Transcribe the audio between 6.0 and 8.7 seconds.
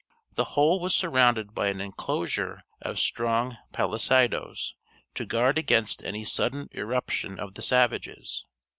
any sudden irruption of the savages.